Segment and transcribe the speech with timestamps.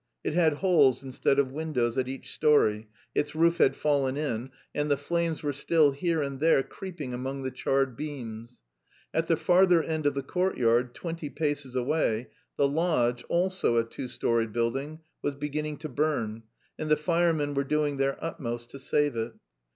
[0.23, 4.89] It had holes instead of windows at each story, its roof had fallen in, and
[4.89, 8.63] the flames were still here and there creeping among the charred beams.
[9.13, 14.07] At the farther end of the courtyard, twenty paces away, the lodge, also a two
[14.07, 16.45] storied building, was beginning to burn,
[16.79, 19.33] and the firemen were doing their utmost to save it.